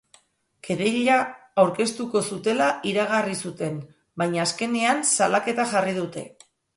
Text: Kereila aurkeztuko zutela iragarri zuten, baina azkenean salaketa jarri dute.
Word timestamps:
Kereila 0.67 1.17
aurkeztuko 1.63 2.21
zutela 2.35 2.69
iragarri 2.91 3.35
zuten, 3.49 3.75
baina 4.23 4.41
azkenean 4.45 5.05
salaketa 5.11 5.67
jarri 5.75 5.95
dute. 5.99 6.25